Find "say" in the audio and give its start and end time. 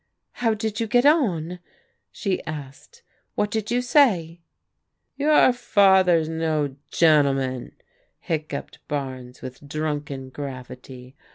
3.83-4.41